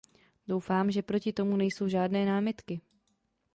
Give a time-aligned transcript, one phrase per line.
[0.47, 2.81] Doufám, že proti tomu nejsou žádné námitky.